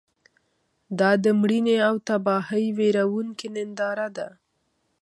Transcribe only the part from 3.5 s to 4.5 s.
ننداره ده.